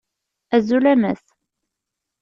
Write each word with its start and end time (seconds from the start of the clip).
Azul 0.55 0.85
a 0.91 0.95
Mass! 1.01 1.25